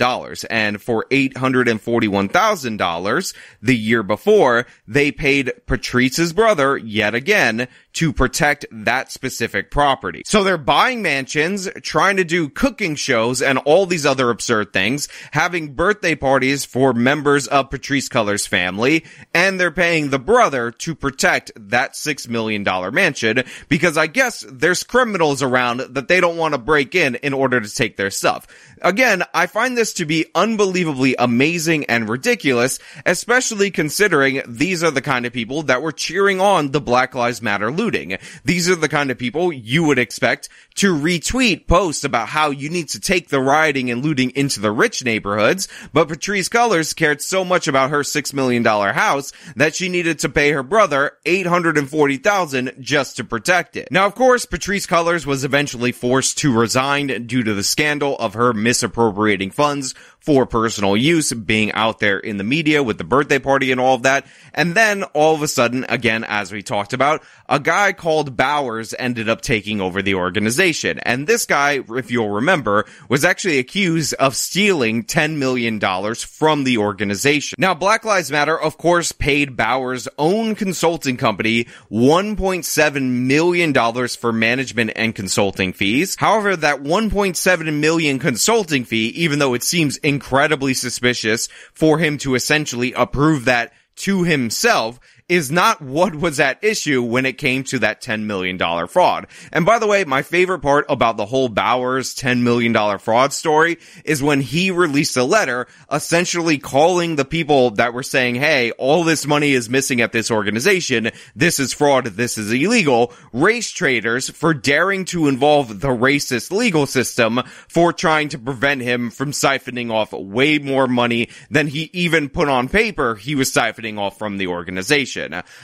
And 0.51 0.83
for 0.83 1.07
$841,000 1.11 3.35
the 3.63 3.77
year 3.77 4.03
before, 4.03 4.67
they 4.87 5.13
paid 5.13 5.53
Patrisse's 5.67 6.33
brother 6.33 6.77
yet 6.77 7.15
again 7.15 7.69
to 7.95 8.13
protect 8.13 8.67
that 8.71 9.11
specific 9.11 9.71
property. 9.71 10.23
So 10.27 10.45
they're 10.45 10.59
buying 10.59 11.03
mansions, 11.03 11.69
trying 11.83 12.17
to 12.17 12.25
do 12.25 12.49
cooking 12.49 12.95
shows 12.95 13.41
and 13.41 13.59
all 13.59 13.87
these 13.87 14.07
other 14.07 14.31
absurd 14.31 14.73
things, 14.73 15.09
having 15.33 15.75
birthday 15.75 16.15
parties 16.15 16.65
for 16.65 16.93
members 16.93 17.47
of 17.47 17.71
Patrisse 17.71 18.09
Cullors' 18.09 18.47
family, 18.47 19.05
and 19.33 19.59
they're 19.59 19.71
paying 19.71 20.11
the 20.11 20.19
brother 20.19 20.71
to 20.71 20.95
protect 20.95 21.53
that 21.57 21.93
$6 21.93 22.29
million 22.29 22.65
mansion 22.93 23.45
because 23.69 23.97
I 23.97 24.07
guess 24.07 24.45
there's 24.51 24.83
criminals 24.83 25.43
around 25.43 25.81
that 25.81 26.09
they 26.09 26.21
don't 26.21 26.37
want 26.37 26.55
to 26.55 26.59
break 26.59 26.95
in 26.95 27.15
in 27.17 27.33
order 27.33 27.61
to 27.61 27.75
take 27.75 27.97
their 27.97 28.11
stuff. 28.11 28.47
Again, 28.83 29.23
I 29.33 29.47
find 29.47 29.77
this 29.77 29.95
to 29.95 30.05
be 30.05 30.27
unbelievably 30.35 31.17
amazing 31.19 31.87
and 31.87 32.09
ridiculous, 32.09 32.79
especially 33.07 33.71
considering 33.71 34.43
these 34.47 34.83
are 34.83 34.91
the 34.91 35.01
kind 35.01 35.25
of 35.27 35.33
people 35.33 35.63
that 35.65 35.81
were 35.81 35.93
cheering 35.93 36.41
on 36.41 36.71
the 36.71 36.81
Black 36.81 37.15
Lives 37.15 37.41
Matter 37.41 37.71
looting. 37.85 38.17
These 38.45 38.71
are 38.71 38.77
the 38.77 38.89
kind 38.89 39.11
of 39.11 39.19
people 39.19 39.53
you 39.53 39.85
would 39.85 39.99
expect 39.99 40.49
to 40.77 40.95
retweet 40.95 41.67
posts 41.67 42.03
about 42.03 42.29
how 42.29 42.51
you 42.51 42.71
need 42.71 42.89
to 42.89 43.01
take 43.01 43.29
the 43.29 43.41
rioting 43.41 43.91
and 43.91 44.03
looting 44.03 44.31
into 44.31 44.59
the 44.59 44.73
rich 44.73 45.05
neighborhoods, 45.05 45.69
but 45.93 46.09
Patrisse 46.09 46.49
Cullors 46.49 46.97
cared 46.97 47.21
so 47.21 47.45
much 47.45 47.69
about 47.69 47.91
her 47.91 48.01
$6 48.01 48.33
million 48.33 48.65
house 48.65 49.33
that 49.57 49.75
she 49.75 49.91
needed 49.91 50.19
to 50.21 50.31
pay 50.31 50.53
her 50.53 50.63
brother 50.63 51.13
840000 51.27 52.73
just 52.81 53.17
to 53.17 53.25
protect 53.25 53.77
it. 53.77 53.89
Now, 53.91 54.07
of 54.07 54.15
course, 54.15 54.47
Patrisse 54.47 54.87
Cullors 54.87 55.27
was 55.27 55.45
eventually 55.45 55.93
forced 55.93 56.39
to 56.39 56.59
resign 56.59 57.27
due 57.27 57.43
to 57.43 57.53
the 57.53 57.63
scandal 57.63 58.17
of 58.19 58.33
her 58.33 58.55
misappropriating 58.55 59.51
funds 59.51 59.95
for 60.25 60.47
personal 60.47 60.97
use, 60.97 61.33
being 61.35 61.71
out 61.73 61.99
there 61.99 62.19
in 62.19 62.39
the 62.39 62.45
media 62.45 62.83
with 62.83 62.97
the 62.97 63.05
birthday 63.05 63.39
party 63.39 63.71
and 63.71 63.81
all 63.81 63.95
of 63.95 64.05
that. 64.05 64.25
And 64.55 64.75
then 64.75 65.03
all 65.13 65.35
of 65.35 65.43
a 65.43 65.49
sudden, 65.49 65.85
again, 65.91 66.25
as 66.25 66.51
we 66.51 66.63
talked 66.63 66.95
about, 66.95 67.23
a 67.47 67.61
guy 67.61 67.93
called 67.93 68.35
Bowers 68.35 68.95
ended 68.99 69.29
up 69.29 69.43
taking 69.43 69.83
over 69.83 70.01
the 70.01 70.15
organization. 70.15 70.99
And 71.01 71.27
this 71.27 71.45
guy, 71.45 71.81
if 71.91 72.11
you'll 72.11 72.31
remember, 72.31 72.87
was 73.09 73.23
actually 73.23 73.59
accused 73.59 74.15
of 74.15 74.35
stealing 74.35 75.05
$10 75.05 75.37
million 75.37 75.79
from 76.15 76.65
the 76.65 76.79
organization. 76.79 77.57
Now, 77.59 77.75
Black 77.75 78.07
Lives 78.07 78.31
Matter, 78.31 78.59
of 78.59 78.79
course, 78.79 79.13
paid 79.13 79.59
Bowers' 79.59 80.09
own 80.17 80.55
consulting 80.55 81.19
company 81.19 81.67
$1.7 81.91 83.03
million 83.03 84.09
for 84.09 84.33
management 84.33 84.93
and 84.97 85.15
consulting 85.15 85.75
fees. 85.75 86.17
However, 86.17 86.57
that 86.57 86.83
1.7 86.83 87.79
million 87.79 88.19
consulting 88.19 88.85
fee, 88.85 89.09
even 89.09 89.39
though 89.39 89.53
it 89.53 89.63
seems 89.63 89.99
incredibly 90.15 90.75
suspicious 90.75 91.49
for 91.73 91.99
him 91.99 92.17
to 92.19 92.35
essentially 92.35 92.93
approve 92.93 93.45
that 93.45 93.73
to 93.97 94.23
himself 94.23 94.99
is 95.29 95.51
not 95.51 95.81
what 95.81 96.15
was 96.15 96.39
at 96.39 96.63
issue 96.63 97.03
when 97.03 97.25
it 97.25 97.39
came 97.39 97.65
to 97.65 97.79
that 97.79 98.03
$10 98.03 98.25
million 98.25 98.59
fraud. 98.87 99.27
And 99.53 99.65
by 99.65 99.79
the 99.79 99.87
way, 99.87 100.05
my 100.05 100.21
favorite 100.21 100.59
part 100.59 100.85
about 100.91 101.17
the 101.17 101.25
whole 101.25 101.49
Bowers 101.49 102.15
$10 102.15 102.43
million 102.43 102.99
fraud 102.99 103.33
story 103.33 103.79
is 104.05 104.23
when 104.23 104.43
he 104.43 104.71
released 104.71 105.17
a 105.17 105.25
letter 105.25 105.67
essentially 105.91 106.59
calling 106.59 107.17
the 107.17 107.25
people 107.25 107.71
that 107.73 107.95
were 107.95 108.03
saying, 108.03 108.35
hey, 108.35 108.73
all 108.73 109.03
this 109.03 109.27
money 109.27 109.53
is 109.53 109.71
missing 109.71 110.03
at 110.03 110.13
this 110.13 110.31
organization. 110.31 111.11
This 111.35 111.59
is 111.59 111.73
fraud. 111.73 112.05
This 112.05 112.37
is 112.37 112.53
illegal. 112.53 113.15
Race 113.33 113.71
traders 113.71 114.29
for 114.29 114.53
daring 114.53 115.07
to 115.07 115.29
involve 115.29 115.81
the 115.81 115.89
racist 115.89 116.51
legal 116.51 116.85
system 116.85 117.41
for 117.67 117.95
trying 117.95 118.29
to 118.29 118.39
prevent 118.39 118.83
him 118.83 119.11
from 119.11 119.31
siphoning 119.31 119.91
off 119.91 120.13
way 120.13 120.59
more 120.59 120.87
money 120.87 121.31
than 121.51 121.69
he 121.69 121.89
even 121.95 122.29
put 122.29 122.49
on 122.51 122.69
paper 122.69 123.15
he 123.15 123.35
was 123.35 123.51
siphoning 123.51 123.99
off 123.99 124.19
from 124.19 124.37
the 124.37 124.49
organization. 124.49 125.14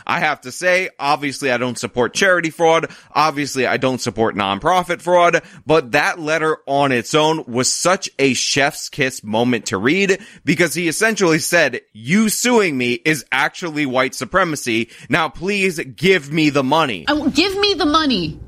I 0.07 0.21
have 0.21 0.43
to 0.43 0.53
say, 0.53 0.91
obviously 0.99 1.51
I 1.51 1.57
don't 1.57 1.79
support 1.79 2.15
charity 2.15 2.51
fraud. 2.51 2.91
Obviously 3.15 3.67
I 3.67 3.77
don't 3.77 4.01
support 4.01 4.35
nonprofit 4.35 5.01
fraud, 5.01 5.43
but 5.67 5.93
that 5.93 6.19
letter 6.19 6.59
on 6.67 6.93
its 6.93 7.15
own 7.15 7.45
was 7.47 7.71
such 7.71 8.11
a 8.19 8.35
chef's 8.35 8.89
kiss 8.89 9.23
moment 9.25 9.67
to 9.67 9.79
read 9.79 10.21
because 10.45 10.75
he 10.75 10.89
essentially 10.89 11.39
said, 11.39 11.81
you 11.93 12.29
suing 12.29 12.77
me 12.77 12.95
is 12.95 13.25
actually 13.33 13.87
white 13.87 14.15
supremacy. 14.15 14.91
Now 15.09 15.29
please 15.29 15.79
give 15.79 16.33
me 16.33 16.51
the 16.51 16.65
money. 16.65 17.05
I, 17.09 17.29
give 17.29 17.57
me 17.59 17.75
the 17.75 17.87
money. 17.87 18.39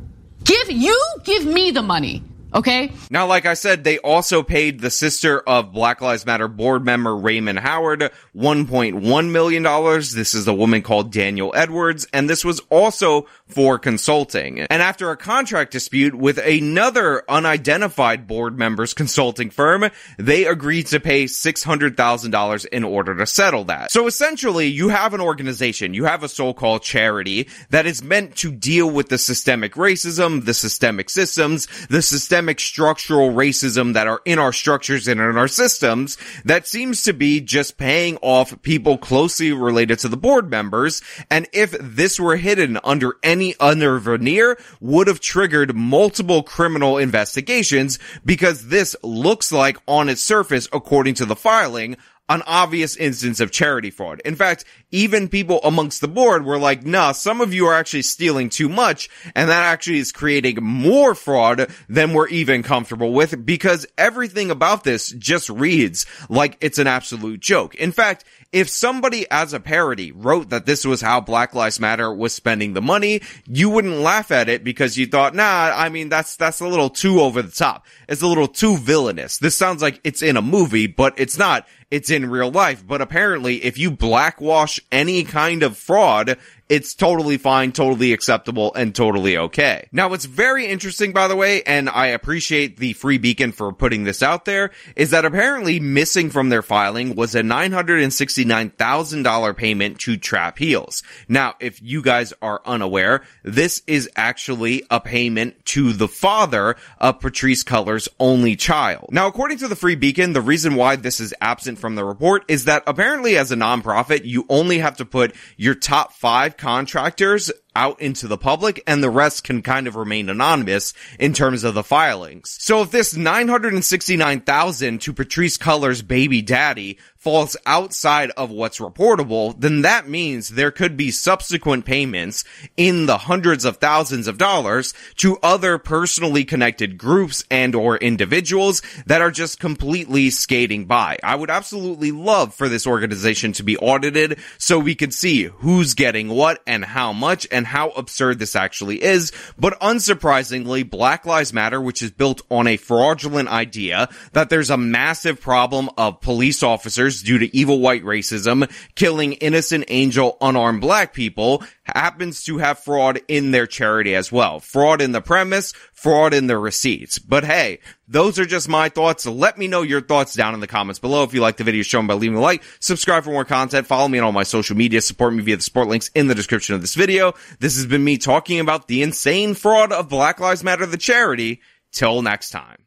Give, 0.45 0.71
you 0.71 1.01
give 1.25 1.45
me 1.45 1.71
the 1.71 1.83
money. 1.83 2.23
Okay. 2.55 2.93
Now, 3.11 3.27
like 3.27 3.47
I 3.47 3.55
said, 3.55 3.83
they 3.83 3.99
also 3.99 4.43
paid 4.43 4.81
the 4.81 4.91
sister 4.91 5.41
of 5.41 5.73
Black 5.73 6.03
Lives 6.03 6.27
Matter 6.27 6.49
board 6.49 6.85
member 6.85 7.17
Raymond 7.17 7.59
Howard 7.59 8.11
$1.1 8.37 9.31
million. 9.31 9.63
This 9.63 10.35
is 10.35 10.47
a 10.47 10.53
woman 10.53 10.83
called 10.83 11.13
Daniel 11.13 11.53
Edwards, 11.55 12.07
and 12.13 12.29
this 12.29 12.45
was 12.45 12.61
also 12.69 13.27
for 13.47 13.79
consulting. 13.79 14.61
And 14.61 14.83
after 14.83 15.11
a 15.11 15.17
contract 15.17 15.73
dispute 15.73 16.15
with 16.15 16.37
another 16.39 17.23
unidentified 17.29 18.27
board 18.27 18.59
member's 18.59 18.93
consulting 18.93 19.49
firm, 19.49 19.89
they 20.19 20.45
agreed 20.45 20.89
to 20.89 21.01
pay 21.01 21.25
$600,000 21.25 22.67
in 22.67 22.85
order 22.85 23.17
to 23.17 23.27
settle 23.27 23.65
that. 23.65 23.91
So 23.91 24.07
essentially, 24.07 24.67
you 24.67 24.91
have 24.91 25.15
an 25.15 25.21
organization, 25.21 25.95
you 25.95 26.05
have 26.05 26.23
a 26.23 26.29
so-called 26.29 26.83
charity 26.83 27.49
that 27.71 27.87
is 27.87 28.03
meant 28.03 28.37
to 28.37 28.53
deal 28.53 28.91
with 28.91 29.09
the 29.09 29.19
systemic 29.19 29.75
racism, 29.75 30.45
the 30.45 30.55
systemic 30.55 31.09
systems, 31.09 31.67
the 31.89 32.03
systemic 32.03 32.42
structural 32.61 33.31
racism 33.31 33.95
that 33.95 34.07
are 34.07 34.21
in 34.25 34.39
our 34.39 34.53
structures 34.53 35.09
and 35.09 35.21
in 35.21 35.37
our 35.37 35.49
systems 35.49 36.17
that 36.45 36.67
seems 36.67 37.03
to 37.03 37.13
be 37.13 37.41
just 37.41 37.77
paying 37.77 38.17
off 38.23 38.61
people 38.63 38.99
closely 38.99 39.53
related 39.53 39.99
to 40.01 40.09
the 40.09 40.17
board 40.17 40.51
members. 40.51 41.03
And 41.31 41.49
if 41.53 41.77
this 41.81 42.19
were 42.19 42.37
hidden 42.37 42.79
under 42.85 43.17
any 43.23 43.55
other 43.59 43.99
veneer, 43.99 44.59
would 44.81 45.09
have 45.09 45.21
triggered 45.21 45.75
multiple 45.75 46.43
criminal 46.43 46.99
investigations 46.99 47.99
because 48.25 48.69
this 48.69 48.97
looks 49.03 49.53
like 49.53 49.79
on 49.87 50.09
its 50.09 50.23
surface, 50.23 50.69
according 50.73 51.15
to 51.15 51.27
the 51.27 51.37
filing, 51.37 51.97
an 52.29 52.43
obvious 52.47 52.97
instance 52.97 53.41
of 53.41 53.51
charity 53.51 53.91
fraud. 53.91 54.23
In 54.25 54.37
fact, 54.37 54.65
even 54.91 55.29
people 55.29 55.61
amongst 55.65 56.01
the 56.01 56.09
board 56.09 56.45
were 56.45 56.59
like, 56.59 56.85
nah, 56.85 57.13
some 57.13 57.41
of 57.41 57.53
you 57.53 57.67
are 57.67 57.75
actually 57.75 58.03
stealing 58.03 58.49
too 58.49 58.69
much, 58.69 59.11
and 59.35 59.51
that 59.51 59.65
actually 59.65 59.99
is 59.99 60.13
creating 60.13 60.59
more 60.63 61.15
fraud 61.15 61.71
than 61.89 62.13
we're 62.13 62.29
even 62.29 62.63
comfortable 62.63 63.13
with 63.13 63.45
because 63.45 63.87
everything 63.99 64.51
about 64.51 64.85
this 64.85 65.11
just 65.11 65.49
reads 65.51 66.07
like 66.29 66.57
it's 66.61 66.79
an 66.79 66.87
absolute 66.87 67.41
joke. 67.41 67.75
In 67.75 67.93
fact, 67.93 68.25
if 68.53 68.69
somebody 68.69 69.27
as 69.31 69.55
a 69.55 69.61
parody 69.61 70.13
wrote 70.13 70.51
that 70.51 70.67
this 70.67 70.85
was 70.85 71.01
how 71.01 71.21
Black 71.21 71.55
Lives 71.55 71.81
Matter 71.81 72.13
was 72.13 72.35
spending 72.35 72.75
the 72.75 72.83
money, 72.83 73.23
you 73.47 73.71
wouldn't 73.71 73.97
laugh 73.97 74.31
at 74.31 74.51
it 74.51 74.63
because 74.63 74.99
you 74.99 75.07
thought, 75.07 75.35
nah, 75.35 75.73
I 75.75 75.89
mean, 75.89 76.11
that's, 76.11 76.37
that's 76.37 76.61
a 76.61 76.69
little 76.69 76.91
too 76.91 77.21
over 77.21 77.41
the 77.41 77.51
top. 77.51 77.87
It's 78.09 78.23
a 78.23 78.27
little 78.27 78.49
too 78.49 78.77
villainous. 78.77 79.39
This 79.39 79.57
sounds 79.57 79.81
like 79.81 80.01
it's 80.05 80.23
in 80.23 80.37
a 80.37 80.43
movie, 80.43 80.87
but 80.87 81.15
it's 81.19 81.39
not. 81.39 81.67
It's 81.91 82.11
in 82.11 82.31
real 82.31 82.51
life. 82.51 82.87
But 82.87 83.01
apparently, 83.01 83.65
if 83.65 83.79
you 83.79 83.91
blackwash 83.91 84.81
any 84.91 85.25
kind 85.25 85.63
of 85.63 85.77
fraud, 85.77 86.39
it's 86.73 86.95
totally 86.95 87.37
fine, 87.37 87.71
totally 87.71 88.15
acceptable, 88.15 88.73
and 88.73 88.95
totally 88.95 89.37
okay. 89.37 89.87
Now, 89.93 90.09
what's 90.09 90.25
very 90.25 90.65
interesting, 90.65 91.13
by 91.13 91.29
the 91.29 91.37
way, 91.37 91.63
and 91.65 91.91
I 91.91 92.07
appreciate 92.07 92.79
the 92.79 92.95
Free 92.95 93.19
Beacon 93.19 93.53
for 93.53 93.75
putting 93.75 94.05
this 94.05 94.23
out 94.23 94.47
there, 94.47 94.71
is 94.97 95.11
that 95.11 95.27
apparently 95.27 95.81
missing 95.81 96.31
from 96.31 96.49
their 96.49 96.63
filing 96.63 97.15
was 97.15 97.35
a 97.35 97.43
$969,000 97.43 99.55
payment 99.55 99.99
to 99.99 100.17
Trap 100.17 100.57
Heals. 100.57 101.03
Now, 101.29 101.57
if 101.61 101.83
you 101.83 102.01
guys 102.01 102.33
are 102.41 102.63
unaware, 102.65 103.23
this 103.43 103.83
is 103.87 104.09
actually 104.17 104.83
a 104.91 104.99
payment 104.99 105.63
to 105.67 105.93
the 105.93 106.09
father 106.09 106.77
of 106.97 107.21
Patrisse 107.21 107.65
Cullors' 107.65 108.09
only 108.19 108.57
child. 108.57 109.09
Now, 109.11 109.27
according 109.27 109.59
to 109.59 109.69
the 109.69 109.77
Free 109.77 109.97
Beacon, 109.97 110.33
the 110.33 110.41
reason 110.41 110.77
why 110.77 110.97
this 110.97 111.21
is 111.21 111.35
absent 111.43 111.79
from 111.79 111.97
the 111.97 112.05
report 112.07 112.47
is 112.49 112.65
that 112.65 112.83
apparently 112.87 113.37
as 113.37 113.53
a 113.53 113.57
nonprofit, 113.57 114.25
you 114.25 114.47
only 114.49 114.79
have 114.79 114.97
to 114.97 115.05
put 115.05 115.35
your 115.59 115.75
top 115.75 116.15
five 116.15 116.57
contractors 116.63 117.51
out 117.75 118.01
into 118.01 118.29
the 118.29 118.39
public 118.39 118.81
and 118.87 119.03
the 119.03 119.11
rest 119.11 119.43
can 119.43 119.63
kind 119.63 119.89
of 119.89 119.97
remain 119.97 120.29
anonymous 120.29 120.95
in 121.19 121.33
terms 121.33 121.65
of 121.65 121.75
the 121.75 121.83
filings. 121.83 122.57
So 122.61 122.83
if 122.83 122.93
this 122.93 123.17
969,000 123.17 125.01
to 125.01 125.13
Patrisse 125.13 125.59
Cullors' 125.59 126.07
baby 126.07 126.41
daddy 126.41 126.99
falls 127.23 127.57
outside 127.67 128.33
of 128.33 128.51
what's 128.51 128.81
reportable, 128.81 129.55
then 129.57 129.83
that 129.83 130.09
means 130.09 130.49
there 130.49 130.73
could 130.73 130.97
be 130.97 131.09
subsequent 131.13 131.85
payments 131.85 132.43
in 132.77 133.07
the 133.07 133.17
hundreds 133.17 133.65
of 133.65 133.77
thousands 133.77 134.27
of 134.27 134.39
dollars 134.39 134.93
to 135.15 135.39
other 135.41 135.79
personally 135.79 136.45
connected 136.45 136.99
groups 136.99 137.45
and 137.49 137.77
or 137.77 137.97
individuals 137.97 138.83
that 139.07 139.21
are 139.21 139.31
just 139.31 139.61
completely 139.61 140.31
skating 140.31 140.85
by. 140.87 141.17
I 141.23 141.37
would 141.37 141.49
absolutely 141.49 142.11
love 142.11 142.57
for 142.57 142.69
this 142.69 142.89
organization 142.89 143.53
to 143.53 143.63
be 143.63 143.79
audited 143.79 144.41
so 144.59 144.81
we 144.81 144.97
could 144.97 145.15
see 145.15 145.45
who's 145.45 145.95
getting 145.95 146.29
what 146.29 146.61
and 146.67 146.85
how 146.85 147.13
much 147.13 147.47
and 147.53 147.69
how 147.69 147.91
absurd 147.91 148.41
this 148.41 148.57
actually 148.57 149.01
is. 149.01 149.31
But 149.57 149.79
unsurprisingly, 149.79 150.89
Black 150.91 151.25
Lives 151.25 151.53
Matter, 151.53 151.81
which 151.81 152.03
is 152.03 152.11
built 152.11 152.43
on 152.51 152.67
a 152.67 152.77
fraudulent 152.77 153.49
idea 153.49 154.09
that 154.33 154.51
there's 154.51 154.71
a 154.71 154.77
massive 154.77 155.41
problem 155.41 155.89
of 155.97 156.21
police 156.21 156.65
officers 156.65 157.12
due 157.21 157.39
to 157.39 157.57
evil 157.57 157.81
white 157.81 158.05
racism, 158.05 158.71
killing 158.95 159.33
innocent 159.35 159.85
angel 159.89 160.37
unarmed 160.41 160.81
black 160.81 161.13
people, 161.13 161.65
happens 161.83 162.45
to 162.45 162.59
have 162.59 162.79
fraud 162.79 163.21
in 163.27 163.51
their 163.51 163.67
charity 163.67 164.15
as 164.15 164.31
well. 164.31 164.61
Fraud 164.61 165.03
in 165.03 165.11
the 165.11 165.21
premise, 165.21 165.73
fraud 165.93 166.33
in 166.33 166.47
the 166.47 166.57
receipts. 166.57 167.19
But 167.19 167.45
hey, 167.45 167.81
those 168.07 168.39
are 168.39 168.45
just 168.45 168.69
my 168.69 168.89
thoughts. 168.89 169.27
Let 169.27 169.59
me 169.59 169.67
know 169.67 169.83
your 169.83 170.01
thoughts 170.01 170.35
down 170.35 170.55
in 170.55 170.61
the 170.61 170.67
comments 170.67 171.01
below. 171.01 171.25
If 171.25 171.35
you 171.35 171.41
like 171.41 171.57
the 171.57 171.65
video 171.65 171.83
shown 171.83 172.07
by 172.07 172.15
leaving 172.15 172.39
a 172.39 172.41
like, 172.41 172.63
subscribe 172.79 173.25
for 173.25 173.31
more 173.31 173.45
content, 173.45 173.87
follow 173.89 174.07
me 174.07 174.19
on 174.19 174.25
all 174.25 174.33
my 174.33 174.45
social 174.45 174.77
media, 174.77 175.01
support 175.01 175.35
me 175.35 175.43
via 175.43 175.57
the 175.57 175.63
support 175.63 175.89
links 175.89 176.11
in 176.15 176.29
the 176.29 176.35
description 176.35 176.77
of 176.77 176.81
this 176.81 176.95
video. 176.95 177.35
This 177.59 177.75
has 177.75 177.87
been 177.87 178.05
me 178.05 178.19
talking 178.19 178.61
about 178.61 178.87
the 178.87 179.03
insane 179.03 179.55
fraud 179.55 179.91
of 179.91 180.09
Black 180.09 180.39
Lives 180.39 180.63
Matter, 180.63 180.87
the 180.87 180.97
charity. 180.97 181.61
Till 181.93 182.23
next 182.23 182.51
time. 182.51 182.87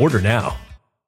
Order 0.00 0.22
now. 0.22 0.69